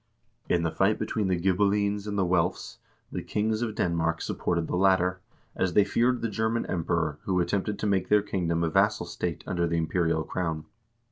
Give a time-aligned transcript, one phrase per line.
[0.49, 2.77] In the fight between the Ghibellines and the Welfs,
[3.11, 5.19] the kings of Denmark supported the latter,
[5.55, 9.43] as they feared the German Emperor, who attempted to make their kingdom a vassal state
[9.45, 10.65] under the im perial crown.